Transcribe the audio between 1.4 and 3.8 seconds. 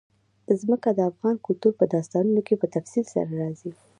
کلتور په داستانونو کې په تفصیل سره راځي.